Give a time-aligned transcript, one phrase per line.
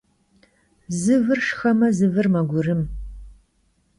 [1.01, 2.81] Zı vır şşxeme, zı vır megurım.